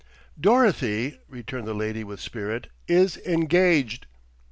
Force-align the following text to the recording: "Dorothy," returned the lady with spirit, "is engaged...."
"Dorothy," 0.39 1.19
returned 1.27 1.67
the 1.67 1.75
lady 1.75 2.03
with 2.03 2.19
spirit, 2.19 2.69
"is 2.87 3.17
engaged...." 3.17 4.07